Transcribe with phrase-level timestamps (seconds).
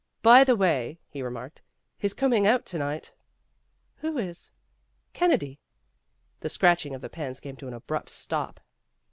[0.23, 1.61] "By the way," he remarked,
[1.95, 3.13] "He's coming out to night.
[3.97, 4.49] ''"Who is?"
[5.13, 5.59] "Kennedy."
[6.39, 8.61] The scratching of the pens came to an abrupt stop.